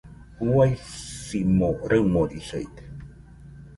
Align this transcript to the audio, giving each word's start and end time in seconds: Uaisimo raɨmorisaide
Uaisimo 0.51 1.69
raɨmorisaide 1.89 2.81